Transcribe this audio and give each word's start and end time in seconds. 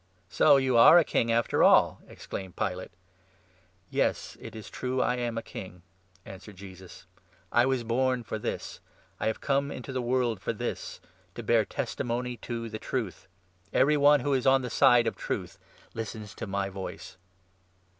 "So 0.39 0.57
you 0.57 0.77
are 0.77 0.97
a 0.97 1.03
King 1.03 1.31
after 1.31 1.61
all!" 1.63 2.01
exclaimed 2.07 2.55
Pilate. 2.55 2.89
37 3.91 3.91
"Yes, 3.91 4.37
it 4.41 4.55
is 4.55 4.67
true 4.67 4.99
I 4.99 5.17
am 5.17 5.37
a 5.37 5.43
King," 5.43 5.83
answered 6.25 6.55
Jesus. 6.55 7.05
"I 7.51 7.67
was 7.67 7.83
born 7.83 8.23
for 8.23 8.39
this, 8.39 8.79
I 9.19 9.27
have 9.27 9.41
come 9.41 9.69
into 9.69 9.93
the 9.93 10.01
world 10.01 10.41
for 10.41 10.53
this— 10.53 11.01
to 11.35 11.43
bear 11.43 11.65
testimony 11.65 12.35
to 12.37 12.67
the 12.67 12.79
Truth. 12.79 13.27
Every 13.71 13.95
one 13.95 14.21
who 14.21 14.33
is 14.33 14.47
on 14.47 14.63
the 14.63 14.71
side 14.71 15.05
of 15.05 15.15
Truth 15.15 15.59
listens 15.93 16.33
to 16.33 16.47
my 16.47 16.67
voice." 16.67 17.17